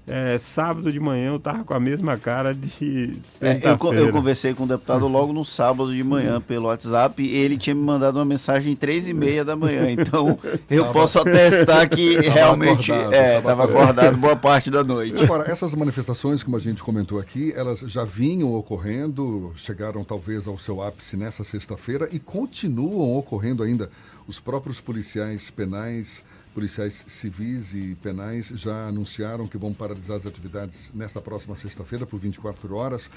é, 0.06 0.38
sábado 0.38 0.90
de 0.90 0.98
manhã 0.98 1.28
eu 1.28 1.38
tava 1.38 1.62
com 1.62 1.74
a 1.74 1.80
mesma 1.80 2.16
cara 2.16 2.54
de 2.54 3.14
sexta-feira. 3.22 3.96
É, 3.96 4.00
eu, 4.00 4.06
eu, 4.06 4.12
conversei 4.12 4.54
com 4.54 4.64
o 4.64 4.66
deputado 4.66 5.06
logo 5.06 5.32
no 5.32 5.44
sábado 5.44 5.94
de 5.94 6.02
manhã 6.02 6.40
pelo 6.40 6.66
WhatsApp 6.66 7.22
e 7.22 7.36
ele 7.36 7.56
tinha 7.56 7.74
me 7.74 7.82
mandado 7.82 8.16
uma 8.16 8.24
mensagem 8.24 8.74
três 8.74 9.08
e 9.08 9.14
meia 9.14 9.44
da 9.44 9.56
manhã. 9.56 9.80
Então 10.00 10.38
eu 10.68 10.82
tava, 10.82 10.92
posso 10.92 11.18
atestar 11.18 11.88
que 11.88 12.16
realmente 12.28 12.90
acordado, 12.90 13.14
é, 13.14 13.38
estava 13.38 13.64
acordado 13.64 14.16
boa 14.16 14.36
parte 14.36 14.70
da 14.70 14.82
noite. 14.82 15.22
Agora, 15.22 15.50
essas 15.50 15.74
manifestações, 15.74 16.42
como 16.42 16.56
a 16.56 16.60
gente 16.60 16.82
comentou 16.82 17.18
aqui, 17.18 17.52
elas 17.54 17.80
já 17.80 18.04
vinham 18.04 18.54
ocorrendo, 18.54 19.52
chegaram 19.56 20.02
talvez 20.04 20.46
ao 20.46 20.58
seu 20.58 20.82
ápice 20.82 21.16
nessa 21.16 21.44
sexta-feira 21.44 22.08
e 22.12 22.18
continuam 22.18 23.16
ocorrendo 23.16 23.62
ainda. 23.62 23.90
Os 24.26 24.38
próprios 24.38 24.80
policiais 24.80 25.50
penais 25.50 26.22
policiais 26.54 27.04
civis 27.06 27.74
e 27.74 27.96
penais 28.02 28.48
já 28.54 28.88
anunciaram 28.88 29.46
que 29.46 29.56
vão 29.56 29.72
paralisar 29.72 30.16
as 30.16 30.26
atividades 30.26 30.90
nesta 30.94 31.20
próxima 31.20 31.56
sexta-feira 31.56 32.06
por 32.06 32.18
24 32.18 32.74
horas. 32.74 33.10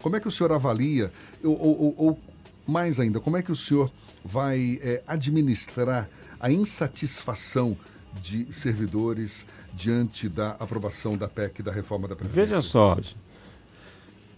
Como 0.00 0.16
é 0.16 0.20
que 0.20 0.28
o 0.28 0.30
senhor 0.30 0.52
avalia, 0.52 1.12
ou, 1.42 1.58
ou, 1.58 1.94
ou 1.96 2.18
mais 2.66 3.00
ainda, 3.00 3.20
como 3.20 3.36
é 3.36 3.42
que 3.42 3.52
o 3.52 3.56
senhor 3.56 3.90
vai 4.24 4.78
é, 4.82 5.02
administrar 5.06 6.08
a 6.38 6.50
insatisfação 6.50 7.76
de 8.20 8.52
servidores 8.52 9.46
diante 9.72 10.28
da 10.28 10.50
aprovação 10.52 11.16
da 11.16 11.28
PEC 11.28 11.62
da 11.62 11.72
reforma 11.72 12.08
da 12.08 12.16
Previdência? 12.16 12.56
Veja 12.56 12.62
só, 12.62 12.98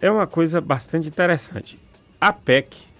é 0.00 0.10
uma 0.10 0.26
coisa 0.26 0.60
bastante 0.60 1.08
interessante. 1.08 1.78
A 2.20 2.32
PEC 2.32 2.92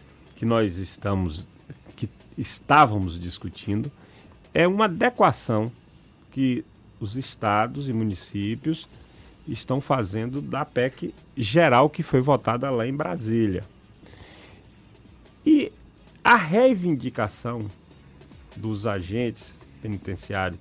que 0.42 0.46
nós 0.46 0.76
estamos, 0.76 1.46
que 1.94 2.10
estávamos 2.36 3.16
discutindo, 3.16 3.92
é 4.54 4.66
uma 4.66 4.84
adequação 4.84 5.70
que 6.30 6.64
os 7.00 7.16
estados 7.16 7.88
e 7.88 7.92
municípios 7.92 8.88
estão 9.46 9.80
fazendo 9.80 10.40
da 10.40 10.64
PEC 10.64 11.14
geral 11.36 11.90
que 11.90 12.02
foi 12.02 12.20
votada 12.20 12.70
lá 12.70 12.86
em 12.86 12.94
Brasília. 12.94 13.64
E 15.44 15.72
a 16.22 16.36
reivindicação 16.36 17.68
dos 18.56 18.86
agentes 18.86 19.58
penitenciários 19.80 20.60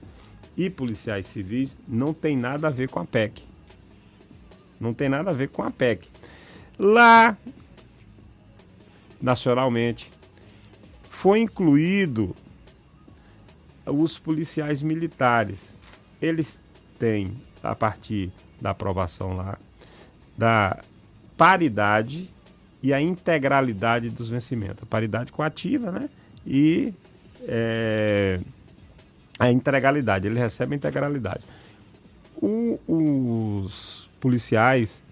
e 0.58 0.70
policiais 0.70 1.28
civis 1.28 1.78
não 1.88 2.14
tem 2.14 2.36
nada 2.36 2.68
a 2.68 2.72
ver 2.72 2.90
com 2.90 3.00
a 3.00 3.06
PEC. 3.06 3.44
Não 4.80 4.94
tem 4.94 5.08
nada 5.08 5.30
a 5.30 5.34
ver 5.34 5.50
com 5.50 5.62
a 5.62 5.70
PEC. 5.70 6.10
Lá, 6.80 7.38
nacionalmente, 9.22 10.12
foi 11.08 11.42
incluído 11.42 12.36
os 13.92 14.18
policiais 14.18 14.82
militares, 14.82 15.74
eles 16.22 16.62
têm, 16.98 17.34
a 17.62 17.76
partir 17.76 18.32
da 18.60 18.72
aprovação 18.72 19.34
lá, 19.34 19.58
da 20.38 20.82
paridade 21.38 22.30
e 22.82 22.94
a 22.94 23.02
integralidade 23.02 24.10
dos 24.10 24.30
vencimentos. 24.30 24.84
A 24.84 24.86
paridade 24.86 25.32
coativa, 25.32 25.92
né? 25.92 26.10
E 26.46 26.94
é, 27.48 28.40
a 29.38 29.52
integralidade. 29.52 30.28
Ele 30.28 30.40
recebe 30.40 30.74
a 30.74 30.78
integralidade. 30.78 31.44
O, 32.36 32.80
os 32.88 34.10
policiais 34.20 35.04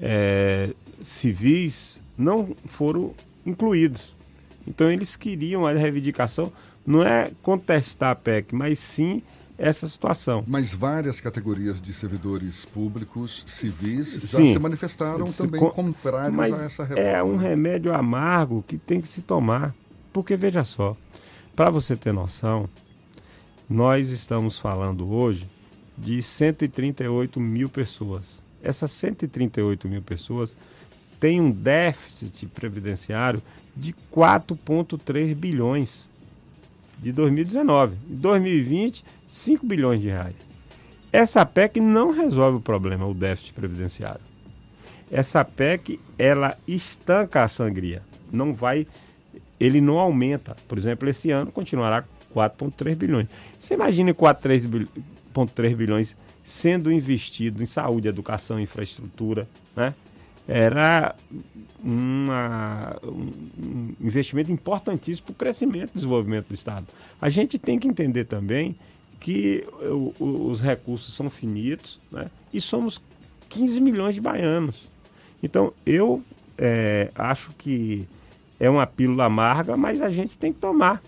é, 0.00 0.70
civis 1.02 2.00
não 2.16 2.54
foram 2.66 3.14
incluídos. 3.46 4.14
Então 4.66 4.90
eles 4.90 5.16
queriam 5.16 5.66
a 5.66 5.72
reivindicação 5.72 6.52
não 6.86 7.02
é 7.02 7.30
contestar 7.42 8.10
a 8.10 8.14
PEC, 8.14 8.54
mas 8.54 8.78
sim 8.78 9.22
essa 9.56 9.88
situação. 9.88 10.44
Mas 10.46 10.74
várias 10.74 11.20
categorias 11.20 11.80
de 11.80 11.94
servidores 11.94 12.64
públicos, 12.64 13.44
civis, 13.46 14.28
já 14.30 14.38
se 14.38 14.58
manifestaram 14.58 15.26
se 15.26 15.38
também 15.38 15.60
com... 15.60 15.70
contrários 15.70 16.34
mas 16.34 16.52
a 16.52 16.64
essa 16.64 16.84
reforma. 16.84 17.08
É 17.08 17.22
um 17.22 17.36
remédio 17.36 17.94
amargo 17.94 18.64
que 18.66 18.76
tem 18.76 19.00
que 19.00 19.08
se 19.08 19.22
tomar. 19.22 19.74
Porque, 20.12 20.36
veja 20.36 20.64
só, 20.64 20.96
para 21.54 21.70
você 21.70 21.96
ter 21.96 22.12
noção, 22.12 22.68
nós 23.68 24.10
estamos 24.10 24.58
falando 24.58 25.08
hoje 25.10 25.48
de 25.96 26.20
138 26.20 27.40
mil 27.40 27.68
pessoas 27.68 28.44
essas 28.64 28.90
138 28.92 29.86
mil 29.86 30.00
pessoas 30.00 30.56
têm 31.20 31.40
um 31.40 31.50
déficit 31.50 32.46
previdenciário 32.46 33.42
de 33.76 33.94
4,3 34.10 35.34
bilhões 35.34 36.04
de 36.98 37.12
2019. 37.12 37.96
Em 38.10 38.14
2020, 38.16 39.04
5 39.28 39.66
bilhões 39.66 40.00
de 40.00 40.08
reais. 40.08 40.34
Essa 41.12 41.46
PEC 41.46 41.80
não 41.80 42.10
resolve 42.10 42.58
o 42.58 42.60
problema, 42.60 43.06
o 43.06 43.14
déficit 43.14 43.52
previdenciário. 43.52 44.20
Essa 45.10 45.44
PEC, 45.44 46.00
ela 46.18 46.56
estanca 46.66 47.44
a 47.44 47.48
sangria. 47.48 48.02
Não 48.32 48.52
vai, 48.52 48.86
ele 49.60 49.80
não 49.80 49.98
aumenta. 49.98 50.56
Por 50.66 50.76
exemplo, 50.76 51.08
esse 51.08 51.30
ano 51.30 51.52
continuará 51.52 52.04
4,3 52.34 52.96
bilhões. 52.96 53.28
Você 53.60 53.74
imagina 53.74 54.12
4,3 54.12 55.76
bilhões 55.76 56.16
sendo 56.42 56.92
investido 56.92 57.62
em 57.62 57.66
saúde, 57.66 58.08
educação, 58.08 58.60
infraestrutura, 58.60 59.48
né? 59.76 59.94
Era 60.46 61.14
uma, 61.82 62.96
um 63.02 63.94
investimento 64.00 64.52
importantíssimo 64.52 65.26
para 65.26 65.32
o 65.32 65.36
crescimento 65.36 65.90
e 65.92 65.94
desenvolvimento 65.94 66.48
do 66.48 66.54
Estado. 66.54 66.86
A 67.20 67.28
gente 67.28 67.58
tem 67.58 67.78
que 67.78 67.88
entender 67.88 68.24
também 68.24 68.76
que 69.20 69.64
o, 69.80 70.14
o, 70.18 70.50
os 70.50 70.60
recursos 70.60 71.14
são 71.14 71.30
finitos 71.30 71.98
né? 72.12 72.30
e 72.52 72.60
somos 72.60 73.00
15 73.48 73.80
milhões 73.80 74.14
de 74.14 74.20
baianos. 74.20 74.86
Então, 75.42 75.72
eu 75.86 76.22
é, 76.58 77.10
acho 77.14 77.50
que 77.56 78.06
é 78.58 78.68
uma 78.68 78.86
pílula 78.86 79.24
amarga, 79.24 79.76
mas 79.76 80.00
a 80.00 80.10
gente 80.10 80.38
tem 80.38 80.52
que 80.52 80.58
tomar. 80.58 81.02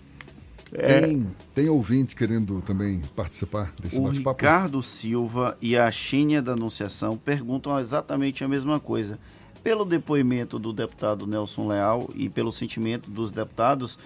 É... 0.73 1.01
Tem, 1.01 1.31
tem 1.53 1.69
ouvinte 1.69 2.15
querendo 2.15 2.61
também 2.61 3.01
participar 3.15 3.73
desse 3.81 3.99
bate-papo? 3.99 4.41
Ricardo 4.41 4.81
Silva 4.81 5.57
e 5.61 5.77
a 5.77 5.89
Xínia 5.91 6.41
da 6.41 6.53
Anunciação 6.53 7.17
perguntam 7.17 7.79
exatamente 7.79 8.43
a 8.43 8.47
mesma 8.47 8.79
coisa. 8.79 9.17
Pelo 9.63 9.85
depoimento 9.85 10.57
do 10.59 10.71
deputado 10.71 11.27
Nelson 11.27 11.67
Leal 11.67 12.09
e 12.15 12.29
pelo 12.29 12.51
sentimento 12.51 13.09
dos 13.09 13.31
deputados, 13.31 13.97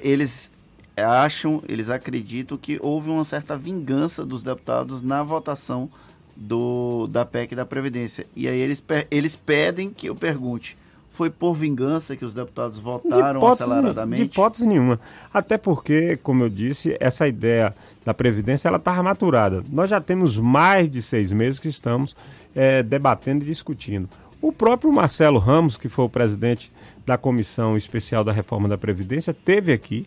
eles 0.00 0.50
acham, 0.96 1.62
eles 1.68 1.90
acreditam 1.90 2.56
que 2.56 2.78
houve 2.82 3.10
uma 3.10 3.24
certa 3.24 3.56
vingança 3.56 4.24
dos 4.24 4.42
deputados 4.42 5.02
na 5.02 5.22
votação 5.22 5.90
do, 6.36 7.08
da 7.08 7.24
PEC 7.24 7.54
da 7.54 7.66
Previdência. 7.66 8.26
E 8.34 8.46
aí 8.48 8.58
eles, 8.58 8.82
eles 9.10 9.34
pedem 9.36 9.90
que 9.90 10.08
eu 10.08 10.14
pergunte. 10.14 10.76
Foi 11.18 11.30
por 11.30 11.52
vingança 11.52 12.16
que 12.16 12.24
os 12.24 12.32
deputados 12.32 12.78
votaram 12.78 13.32
de 13.32 13.38
hipótese, 13.38 13.62
aceleradamente? 13.64 14.22
De 14.22 14.28
hipótese 14.28 14.68
nenhuma. 14.68 15.00
Até 15.34 15.58
porque, 15.58 16.16
como 16.22 16.44
eu 16.44 16.48
disse, 16.48 16.96
essa 17.00 17.26
ideia 17.26 17.74
da 18.04 18.14
Previdência 18.14 18.68
ela 18.68 18.76
estava 18.76 19.02
maturada. 19.02 19.64
Nós 19.68 19.90
já 19.90 20.00
temos 20.00 20.38
mais 20.38 20.88
de 20.88 21.02
seis 21.02 21.32
meses 21.32 21.58
que 21.58 21.66
estamos 21.66 22.14
é, 22.54 22.84
debatendo 22.84 23.42
e 23.42 23.48
discutindo. 23.48 24.08
O 24.40 24.52
próprio 24.52 24.92
Marcelo 24.92 25.40
Ramos, 25.40 25.76
que 25.76 25.88
foi 25.88 26.04
o 26.04 26.08
presidente 26.08 26.72
da 27.04 27.18
Comissão 27.18 27.76
Especial 27.76 28.22
da 28.22 28.30
Reforma 28.30 28.68
da 28.68 28.78
Previdência, 28.78 29.34
teve 29.34 29.72
aqui 29.72 30.06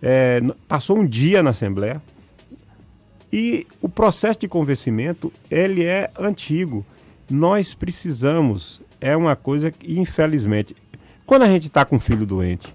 é, 0.00 0.40
passou 0.66 0.96
um 0.96 1.06
dia 1.06 1.42
na 1.42 1.50
Assembleia 1.50 2.00
e 3.30 3.66
o 3.82 3.88
processo 3.90 4.40
de 4.40 4.48
convencimento 4.48 5.30
ele 5.50 5.84
é 5.84 6.10
antigo. 6.18 6.86
Nós 7.28 7.74
precisamos, 7.74 8.80
é 9.00 9.16
uma 9.16 9.36
coisa 9.36 9.70
que 9.70 9.98
infelizmente, 9.98 10.76
quando 11.26 11.42
a 11.42 11.48
gente 11.48 11.66
está 11.66 11.84
com 11.84 11.96
um 11.96 12.00
filho 12.00 12.26
doente, 12.26 12.74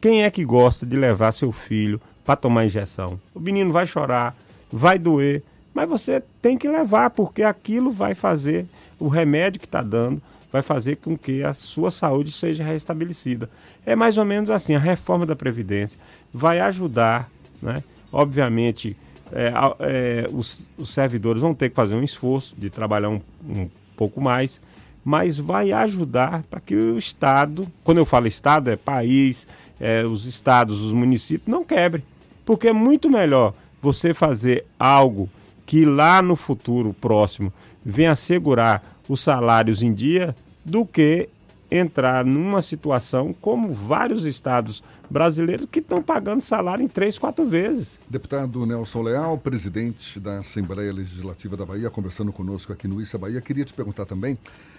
quem 0.00 0.22
é 0.22 0.30
que 0.30 0.44
gosta 0.44 0.86
de 0.86 0.96
levar 0.96 1.32
seu 1.32 1.52
filho 1.52 2.00
para 2.24 2.36
tomar 2.36 2.66
injeção? 2.66 3.20
O 3.34 3.40
menino 3.40 3.72
vai 3.72 3.86
chorar, 3.86 4.36
vai 4.70 4.98
doer, 4.98 5.42
mas 5.74 5.88
você 5.88 6.22
tem 6.40 6.56
que 6.56 6.68
levar 6.68 7.10
porque 7.10 7.42
aquilo 7.42 7.90
vai 7.90 8.14
fazer 8.14 8.66
o 8.98 9.08
remédio 9.08 9.60
que 9.60 9.66
está 9.66 9.82
dando 9.82 10.20
vai 10.52 10.62
fazer 10.62 10.96
com 10.96 11.16
que 11.16 11.42
a 11.42 11.52
sua 11.52 11.90
saúde 11.90 12.32
seja 12.32 12.64
restabelecida. 12.64 13.48
É 13.84 13.94
mais 13.94 14.18
ou 14.18 14.24
menos 14.24 14.50
assim, 14.50 14.74
a 14.74 14.78
reforma 14.78 15.26
da 15.26 15.36
Previdência 15.36 15.98
vai 16.32 16.60
ajudar, 16.60 17.30
né? 17.60 17.82
obviamente, 18.12 18.96
é, 19.32 19.52
é, 19.80 20.28
os, 20.32 20.66
os, 20.78 20.90
servidores 20.90 21.42
vão 21.42 21.54
ter 21.54 21.68
que 21.68 21.74
fazer 21.74 21.94
um 21.94 22.02
esforço 22.02 22.54
de 22.56 22.70
trabalhar 22.70 23.10
um, 23.10 23.20
um 23.46 23.68
pouco 23.96 24.20
mais, 24.20 24.60
mas 25.04 25.38
vai 25.38 25.72
ajudar 25.72 26.42
para 26.50 26.60
que 26.60 26.74
o 26.74 26.98
Estado, 26.98 27.66
quando 27.82 27.98
eu 27.98 28.04
falo 28.04 28.26
Estado, 28.26 28.70
é 28.70 28.76
país, 28.76 29.46
é, 29.80 30.04
os 30.04 30.24
estados, 30.26 30.82
os 30.82 30.92
municípios, 30.92 31.48
não 31.48 31.64
quebrem. 31.64 32.02
Porque 32.44 32.68
é 32.68 32.72
muito 32.72 33.10
melhor 33.10 33.54
você 33.80 34.12
fazer 34.12 34.64
algo 34.78 35.28
que 35.64 35.84
lá 35.84 36.22
no 36.22 36.34
futuro 36.34 36.94
próximo 36.98 37.52
venha 37.84 38.12
assegurar 38.12 38.82
os 39.08 39.20
salários 39.20 39.82
em 39.82 39.92
dia 39.92 40.34
do 40.64 40.84
que 40.84 41.28
entrar 41.70 42.24
numa 42.24 42.62
situação 42.62 43.34
como 43.40 43.72
vários 43.72 44.24
estados 44.24 44.82
brasileiros 45.10 45.66
que 45.70 45.78
estão 45.78 46.02
pagando 46.02 46.42
salário 46.42 46.84
em 46.84 46.88
três, 46.88 47.18
quatro 47.18 47.46
vezes. 47.46 47.98
Deputado 48.08 48.64
Nelson 48.66 49.02
Leal, 49.02 49.38
presidente 49.38 50.20
da 50.20 50.40
Assembleia 50.40 50.92
Legislativa 50.92 51.56
da 51.56 51.64
Bahia, 51.64 51.90
conversando 51.90 52.32
conosco 52.32 52.72
aqui 52.72 52.86
no 52.86 53.00
Issa 53.00 53.18
Bahia, 53.18 53.40
queria 53.40 53.64
te 53.64 53.72
perguntar 53.72 54.04
também 54.04 54.36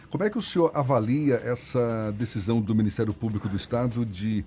como 0.09 0.23
é 0.23 0.29
que 0.29 0.37
o 0.37 0.41
senhor 0.41 0.71
avalia 0.73 1.35
essa 1.35 2.13
decisão 2.17 2.59
do 2.59 2.73
Ministério 2.73 3.13
Público 3.13 3.47
do 3.47 3.55
Estado 3.55 4.05
de 4.05 4.43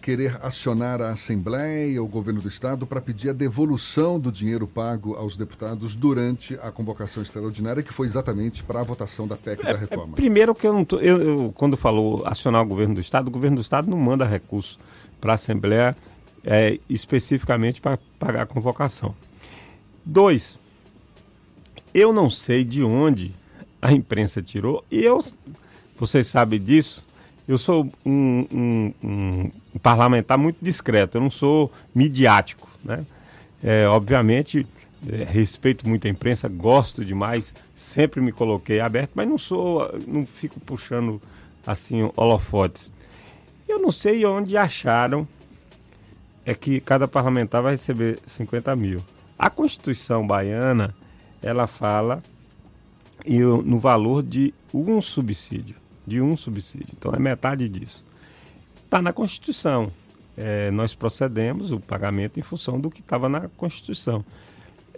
querer 0.00 0.38
acionar 0.42 1.00
a 1.00 1.10
Assembleia, 1.10 2.02
o 2.02 2.08
governo 2.08 2.40
do 2.40 2.48
Estado, 2.48 2.86
para 2.86 3.00
pedir 3.00 3.30
a 3.30 3.32
devolução 3.32 4.18
do 4.18 4.32
dinheiro 4.32 4.66
pago 4.66 5.14
aos 5.14 5.36
deputados 5.36 5.94
durante 5.94 6.54
a 6.62 6.72
convocação 6.72 7.22
extraordinária, 7.22 7.82
que 7.82 7.92
foi 7.92 8.06
exatamente 8.06 8.64
para 8.64 8.80
a 8.80 8.82
votação 8.82 9.28
da 9.28 9.36
PEC 9.36 9.60
é, 9.60 9.72
da 9.72 9.78
reforma. 9.78 10.14
É, 10.14 10.16
primeiro 10.16 10.54
que 10.54 10.66
eu 10.66 10.72
não 10.72 10.84
tô, 10.84 10.98
eu, 10.98 11.20
eu, 11.20 11.52
quando 11.52 11.76
falou 11.76 12.26
acionar 12.26 12.62
o 12.62 12.66
governo 12.66 12.94
do 12.94 13.00
Estado, 13.00 13.28
o 13.28 13.30
governo 13.30 13.56
do 13.56 13.62
Estado 13.62 13.90
não 13.90 13.98
manda 13.98 14.24
recurso 14.24 14.78
para 15.20 15.32
a 15.32 15.34
Assembleia 15.34 15.96
é, 16.42 16.78
especificamente 16.88 17.80
para 17.80 17.98
pagar 18.18 18.42
a 18.42 18.46
convocação. 18.46 19.14
Dois, 20.04 20.58
eu 21.92 22.12
não 22.12 22.30
sei 22.30 22.64
de 22.64 22.82
onde 22.82 23.34
a 23.82 23.92
imprensa 23.92 24.42
tirou, 24.42 24.84
e 24.90 25.02
eu, 25.02 25.24
vocês 25.98 26.26
sabem 26.26 26.60
disso, 26.60 27.04
eu 27.48 27.58
sou 27.58 27.90
um, 28.06 28.46
um, 28.52 28.94
um, 29.02 29.78
parlamentar 29.80 30.38
muito 30.38 30.58
discreto, 30.62 31.18
eu 31.18 31.20
não 31.20 31.30
sou 31.30 31.72
midiático. 31.94 32.68
Né? 32.84 33.04
É, 33.62 33.86
obviamente, 33.88 34.66
é, 35.08 35.24
respeito 35.24 35.88
muito 35.88 36.06
a 36.06 36.10
imprensa, 36.10 36.48
gosto 36.48 37.04
demais, 37.04 37.54
sempre 37.74 38.20
me 38.20 38.30
coloquei 38.30 38.80
aberto, 38.80 39.12
mas 39.14 39.28
não 39.28 39.38
sou, 39.38 39.90
não 40.06 40.24
fico 40.24 40.60
puxando 40.60 41.20
assim 41.66 42.10
holofotes. 42.16 42.90
Eu 43.68 43.80
não 43.80 43.90
sei 43.90 44.24
onde 44.24 44.56
acharam 44.56 45.26
é 46.44 46.54
que 46.54 46.80
cada 46.80 47.06
parlamentar 47.06 47.62
vai 47.62 47.72
receber 47.72 48.18
50 48.26 48.74
mil. 48.76 49.04
A 49.38 49.48
Constituição 49.48 50.26
baiana, 50.26 50.94
ela 51.42 51.66
fala 51.66 52.22
no 53.64 53.78
valor 53.78 54.22
de 54.22 54.52
um 54.72 55.00
subsídio 55.00 55.80
de 56.10 56.20
um 56.20 56.36
subsídio. 56.36 56.88
Então 56.98 57.12
é 57.14 57.18
metade 57.20 57.68
disso. 57.68 58.04
Está 58.84 59.00
na 59.00 59.12
Constituição. 59.12 59.92
É, 60.36 60.70
nós 60.72 60.92
procedemos 60.92 61.70
o 61.70 61.78
pagamento 61.78 62.40
em 62.40 62.42
função 62.42 62.80
do 62.80 62.90
que 62.90 63.00
estava 63.00 63.28
na 63.28 63.48
Constituição. 63.56 64.24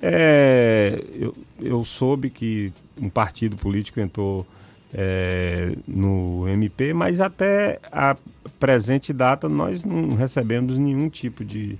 É, 0.00 1.04
eu, 1.14 1.36
eu, 1.60 1.84
soube 1.84 2.30
que 2.30 2.72
um 3.00 3.10
partido 3.10 3.56
político 3.56 4.00
entrou 4.00 4.46
é, 4.92 5.76
no 5.86 6.48
MP, 6.48 6.92
mas 6.92 7.20
até 7.20 7.78
a 7.90 8.16
presente 8.58 9.12
data 9.12 9.48
nós 9.48 9.84
não 9.84 10.14
recebemos 10.16 10.76
nenhum 10.78 11.08
tipo 11.08 11.44
de, 11.44 11.78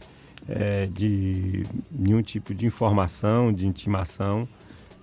é, 0.49 0.87
de 0.87 1.67
nenhum 1.91 2.23
tipo 2.23 2.55
de 2.55 2.67
informação, 2.67 3.53
de 3.53 3.67
intimação. 3.67 4.47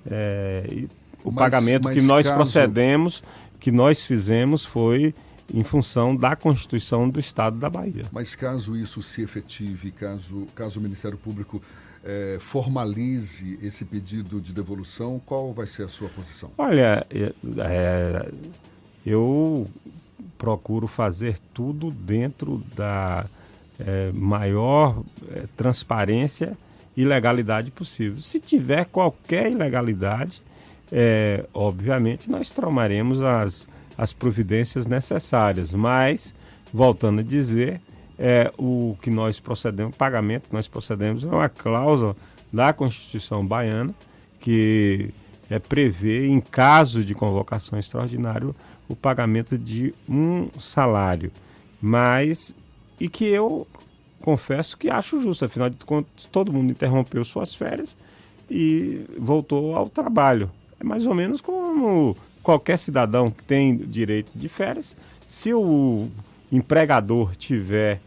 É, 0.10 0.86
o 1.24 1.32
mas, 1.32 1.36
pagamento 1.36 1.84
mas 1.84 1.96
que 1.96 2.02
nós 2.02 2.26
caso... 2.26 2.36
procedemos 2.36 3.24
que 3.60 3.72
nós 3.72 4.04
fizemos 4.04 4.64
foi 4.64 5.14
em 5.54 5.64
função 5.64 6.16
da 6.16 6.36
Constituição 6.36 7.10
do 7.10 7.20
Estado 7.20 7.58
da 7.58 7.70
Bahia. 7.70 8.06
Mas 8.12 8.36
caso 8.36 8.78
isso 8.78 9.02
se 9.02 9.22
efetive, 9.22 9.92
caso, 9.92 10.48
caso 10.56 10.80
o 10.80 10.84
Ministério 10.84 11.18
Público 11.18 11.62
é, 12.04 12.38
formalize 12.40 13.60
esse 13.62 13.84
pedido 13.84 14.40
de 14.40 14.54
devolução, 14.54 15.20
qual 15.26 15.52
vai 15.52 15.68
ser 15.68 15.84
a 15.84 15.90
sua 15.90 16.08
posição? 16.10 16.52
Olha, 16.58 17.06
é, 17.10 17.34
é 17.58 18.32
eu 19.06 19.68
procuro 20.38 20.88
fazer 20.88 21.38
tudo 21.54 21.90
dentro 21.90 22.64
da 22.76 23.26
é, 23.80 24.12
maior 24.14 25.04
transparência 25.58 26.58
e 26.96 27.04
legalidade 27.04 27.72
possível. 27.72 28.22
Se 28.22 28.40
tiver 28.40 28.86
qualquer 28.86 29.52
ilegalidade, 29.52 30.42
é, 30.92 31.46
obviamente 31.54 32.30
nós 32.30 32.50
tomaremos 32.50 33.22
as, 33.22 33.68
as 33.98 34.14
providências 34.14 34.86
necessárias, 34.86 35.72
mas, 35.72 36.34
voltando 36.74 37.20
a 37.20 37.24
dizer, 37.24 37.82
é, 38.18 38.52
o 38.58 38.98
que 39.02 39.10
nós 39.10 39.40
procedemos, 39.40 39.96
pagamento 39.96 40.50
que 40.50 40.54
nós 40.54 40.68
procedemos 40.68 41.24
é 41.24 41.28
uma 41.28 41.50
cláusula 41.50 42.16
da 42.52 42.74
Constituição 42.74 43.46
baiana 43.46 43.94
que 44.40 45.14
é, 45.50 45.60
prevê, 45.60 46.28
em 46.28 46.40
caso 46.40 47.04
de 47.04 47.14
convocação 47.14 47.78
extraordinária, 47.78 48.50
o 48.88 48.96
pagamento 48.96 49.58
de 49.58 49.94
um 50.08 50.50
salário. 50.60 51.32
Mas, 51.82 52.56
e 53.00 53.08
que 53.08 53.26
eu 53.26 53.68
confesso 54.22 54.78
que 54.78 54.90
acho 54.90 55.22
justo, 55.22 55.46
afinal 55.46 55.70
de 55.70 55.78
contas, 55.78 56.26
todo 56.32 56.52
mundo 56.52 56.72
interrompeu 56.72 57.24
suas 57.24 57.56
férias 57.56 57.96
e 58.50 59.06
voltou 59.18 59.76
ao 59.76 59.90
trabalho. 59.90 60.50
É 60.80 60.84
mais 60.84 61.06
ou 61.06 61.14
menos 61.14 61.42
como 61.42 62.16
qualquer 62.42 62.78
cidadão 62.80 63.30
que 63.30 63.44
tem 63.44 63.76
direito 63.78 64.32
de 64.34 64.48
férias, 64.48 64.96
se 65.28 65.54
o 65.54 66.08
empregador 66.52 67.36
tiver 67.36 68.00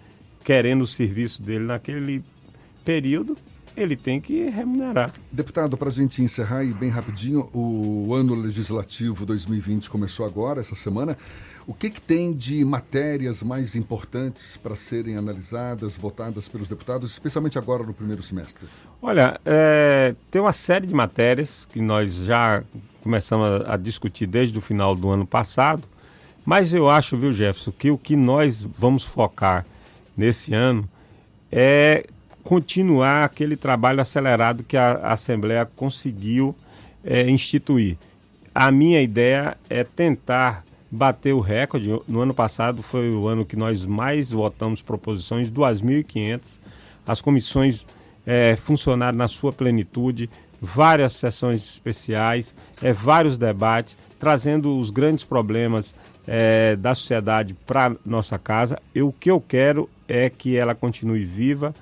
querendo 0.45 0.83
o 0.83 0.87
serviço 0.87 1.43
dele 1.43 1.65
naquele 1.65 2.23
período, 2.85 3.37
ele 3.77 3.97
tem 3.97 4.21
que 4.21 4.49
remunerar. 4.49 5.13
Deputado, 5.31 5.77
para 5.77 5.89
a 5.89 5.93
gente 5.93 6.23
encerrar 6.23 6.65
e 6.65 6.73
bem 6.73 6.91
rapidinho, 6.91 7.49
o 7.53 8.15
ano 8.15 8.35
legislativo 8.35 9.25
2020 9.25 9.89
começou 9.89 10.27
agora, 10.27 10.61
essa 10.61 10.75
semana. 10.75 11.17
O 11.67 11.73
que, 11.73 11.91
que 11.91 12.01
tem 12.01 12.33
de 12.33 12.65
matérias 12.65 13.43
mais 13.43 13.77
importantes 13.77 14.57
para 14.57 14.75
serem 14.75 15.17
analisadas, 15.17 15.97
votadas 15.97 16.49
pelos 16.49 16.69
deputados, 16.69 17.13
especialmente 17.13 17.57
agora 17.57 17.85
no 17.85 17.95
primeiro 17.95 18.23
semestre? 18.23 18.67
Olha, 19.01 19.41
é, 19.45 20.15
tem 20.31 20.41
uma 20.41 20.53
série 20.53 20.87
de 20.87 20.95
matérias 20.95 21.67
que 21.73 21.81
nós 21.81 22.15
já 22.17 22.65
começamos 23.03 23.65
a, 23.65 23.75
a 23.75 23.77
discutir 23.77 24.27
desde 24.27 24.59
o 24.59 24.61
final 24.61 24.97
do 24.97 25.09
ano 25.09 25.27
passado, 25.27 25.85
mas 26.45 26.75
eu 26.75 26.91
acho, 26.91 27.17
viu, 27.17 27.33
Jefferson, 27.33 27.71
que 27.71 27.91
o 27.91 27.99
que 27.99 28.17
nós 28.17 28.63
vamos 28.63 29.05
focar 29.05 29.65
nesse 30.17 30.53
ano 30.53 30.89
é 31.51 32.05
continuar 32.45 33.25
aquele 33.25 33.57
trabalho 33.57 34.01
acelerado 34.01 34.63
que 34.63 34.77
a, 34.77 34.95
Assembleia 35.13 35.65
conseguiu 35.77 36.55
é, 37.05 37.29
instituir. 37.29 37.97
A 38.55 38.71
minha 38.71 39.01
ideia 39.01 39.57
é 39.69 39.85
tentar 39.85 40.65
bater 40.91 41.33
o 41.33 41.41
recorde. 41.41 41.89
No 42.07 42.21
ano 42.21 42.35
passado 42.35 42.83
foi 42.83 43.11
o 43.11 43.27
ano 43.27 43.47
que 43.47 43.57
nós 43.57 43.85
mais 43.87 44.31
votamos 44.31 44.83
proposições, 44.83 45.51
2.500. 45.51 46.59
As 47.07 47.21
comissões 47.21 47.87
é, 48.27 48.57
funcionaram 48.57 49.17
na 49.17 49.29
sua 49.29 49.53
plenitude, 49.53 50.29
várias 50.61 51.15
sessões 51.15 51.65
especiais, 51.65 52.55
é, 52.83 52.93
vários 52.93 53.39
debates, 53.39 53.97
trazendo 54.19 54.79
os 54.79 54.91
grandes 54.91 55.25
problemas 55.25 55.95
é, 56.27 56.77
da 56.77 56.95
sociedade 56.95 57.55
para 57.67 57.97
nossa 58.05 58.39
casa. 58.39 58.79
Eu, 58.95 59.09
o 59.09 59.13
que 59.13 59.31
eu 59.31 59.41
quero 59.41 59.89
é 60.07 60.31
que 60.31 60.57
ela 60.57 60.75
continue 60.75 61.25
viva, 61.25 61.75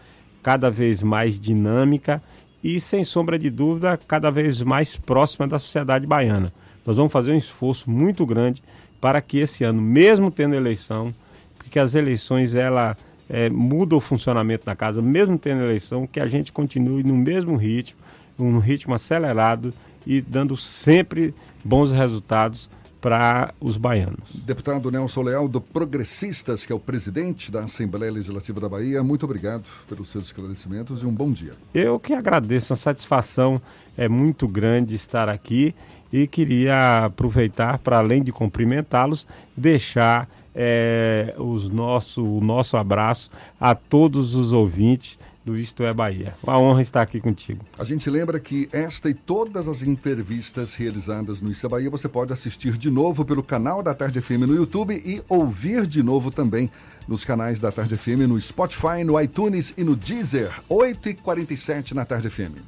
cada 0.42 0.70
vez 0.70 1.02
mais 1.02 1.38
dinâmica 1.38 2.22
e, 2.62 2.80
sem 2.80 3.04
sombra 3.04 3.38
de 3.38 3.50
dúvida, 3.50 3.98
cada 4.08 4.30
vez 4.30 4.62
mais 4.62 4.96
próxima 4.96 5.46
da 5.46 5.58
sociedade 5.58 6.06
baiana. 6.06 6.52
Nós 6.84 6.96
vamos 6.96 7.12
fazer 7.12 7.32
um 7.32 7.38
esforço 7.38 7.90
muito 7.90 8.24
grande 8.26 8.62
para 9.00 9.20
que 9.20 9.38
esse 9.38 9.64
ano, 9.64 9.80
mesmo 9.80 10.30
tendo 10.30 10.54
eleição, 10.54 11.14
porque 11.56 11.78
as 11.78 11.94
eleições 11.94 12.54
ela 12.54 12.96
é, 13.28 13.48
muda 13.48 13.96
o 13.96 14.00
funcionamento 14.00 14.66
da 14.66 14.74
casa, 14.74 15.00
mesmo 15.00 15.38
tendo 15.38 15.62
eleição, 15.62 16.06
que 16.06 16.20
a 16.20 16.26
gente 16.26 16.52
continue 16.52 17.02
no 17.02 17.14
mesmo 17.14 17.56
ritmo, 17.56 17.98
um 18.38 18.58
ritmo 18.58 18.94
acelerado 18.94 19.72
e 20.06 20.20
dando 20.20 20.56
sempre 20.56 21.34
bons 21.64 21.92
resultados 21.92 22.68
para 23.00 23.54
os 23.60 23.76
baianos. 23.76 24.30
Deputado 24.34 24.90
Nelson 24.90 25.22
Leal, 25.22 25.48
do 25.48 25.60
Progressistas, 25.60 26.66
que 26.66 26.72
é 26.72 26.74
o 26.74 26.80
presidente 26.80 27.50
da 27.50 27.60
Assembleia 27.60 28.12
Legislativa 28.12 28.60
da 28.60 28.68
Bahia, 28.68 29.02
muito 29.02 29.24
obrigado 29.24 29.68
pelos 29.88 30.10
seus 30.10 30.26
esclarecimentos 30.26 31.02
e 31.02 31.06
um 31.06 31.14
bom 31.14 31.32
dia. 31.32 31.54
Eu 31.74 31.98
que 31.98 32.12
agradeço, 32.12 32.72
a 32.72 32.76
satisfação 32.76 33.60
é 33.96 34.08
muito 34.08 34.46
grande 34.46 34.94
estar 34.94 35.28
aqui 35.28 35.74
e 36.12 36.26
queria 36.26 37.06
aproveitar 37.06 37.78
para, 37.78 37.98
além 37.98 38.22
de 38.22 38.32
cumprimentá-los, 38.32 39.26
deixar 39.56 40.28
é, 40.54 41.34
os 41.38 41.68
nosso, 41.68 42.24
o 42.24 42.40
nosso 42.40 42.76
abraço 42.76 43.30
a 43.60 43.74
todos 43.74 44.34
os 44.34 44.52
ouvintes 44.52 45.18
do 45.50 45.58
Isto 45.58 45.82
é 45.82 45.92
Bahia. 45.92 46.34
Uma 46.42 46.58
honra 46.58 46.80
estar 46.80 47.02
aqui 47.02 47.20
contigo. 47.20 47.64
A 47.76 47.82
gente 47.82 48.08
lembra 48.08 48.38
que 48.38 48.68
esta 48.72 49.10
e 49.10 49.14
todas 49.14 49.66
as 49.66 49.82
entrevistas 49.82 50.74
realizadas 50.74 51.42
no 51.42 51.50
Isto 51.50 51.66
é 51.66 51.68
Bahia 51.68 51.90
você 51.90 52.08
pode 52.08 52.32
assistir 52.32 52.78
de 52.78 52.88
novo 52.88 53.24
pelo 53.24 53.42
canal 53.42 53.82
da 53.82 53.92
Tarde 53.92 54.20
FM 54.20 54.46
no 54.46 54.54
YouTube 54.54 54.94
e 54.94 55.20
ouvir 55.28 55.86
de 55.86 56.02
novo 56.02 56.30
também 56.30 56.70
nos 57.08 57.24
canais 57.24 57.58
da 57.58 57.72
Tarde 57.72 57.96
FM 57.96 58.28
no 58.28 58.40
Spotify, 58.40 59.02
no 59.04 59.20
iTunes 59.20 59.74
e 59.76 59.82
no 59.82 59.96
Deezer, 59.96 60.52
8h47 60.70 61.92
na 61.92 62.04
Tarde 62.04 62.30
FM. 62.30 62.60